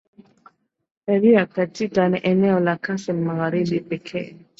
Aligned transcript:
heria 1.07 1.45
katika 1.45 2.05
eneo 2.23 2.59
la 2.59 2.75
kasem 2.77 3.21
magharibi 3.23 3.79
pekee 3.79 4.35